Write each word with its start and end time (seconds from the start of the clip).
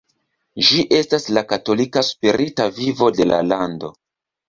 Ĝi 0.69 0.85
estas 0.99 1.27
la 1.39 1.45
katolika 1.53 2.05
spirita 2.09 2.69
vivo 2.83 3.15
de 3.21 3.33
la 3.33 3.47
lando. 3.55 3.97